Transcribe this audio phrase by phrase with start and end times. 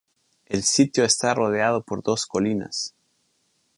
[0.47, 2.95] El sitio está rodeado por dos colinas.